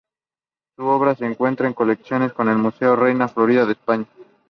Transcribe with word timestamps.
Su 0.75 0.83
obra 0.87 1.13
se 1.13 1.27
encuentra 1.27 1.67
en 1.67 1.75
colecciones 1.75 2.33
como 2.33 2.49
el 2.49 2.57
Museo 2.57 2.95
Reina 2.95 3.27
Sofía 3.27 3.67
de 3.67 3.73
España. 3.73 4.07